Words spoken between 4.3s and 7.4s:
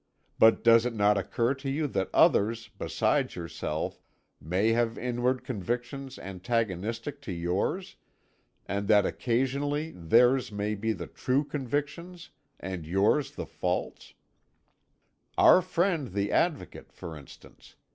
may have inward convictions antagonistic to